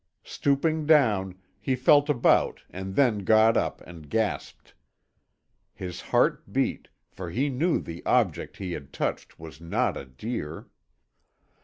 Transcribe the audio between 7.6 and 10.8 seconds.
the object he had touched was not a deer.